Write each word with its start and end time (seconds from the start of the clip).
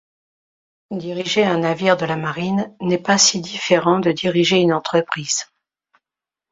Diriger 1.01 1.45
un 1.51 1.59
navire 1.59 1.95
de 1.95 2.05
la 2.07 2.15
marine 2.17 2.75
n'est 2.81 2.97
pas 2.97 3.19
si 3.19 3.39
différent 3.39 3.99
de 3.99 4.11
diriger 4.11 4.57
une 4.59 4.73
entreprise. 4.73 5.45